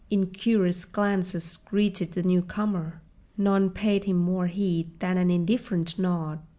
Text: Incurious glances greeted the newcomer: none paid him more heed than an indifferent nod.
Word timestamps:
Incurious 0.09 0.83
glances 0.85 1.57
greeted 1.57 2.13
the 2.13 2.23
newcomer: 2.23 3.03
none 3.37 3.69
paid 3.69 4.05
him 4.05 4.17
more 4.17 4.47
heed 4.47 4.99
than 4.99 5.15
an 5.15 5.29
indifferent 5.29 5.99
nod. 5.99 6.39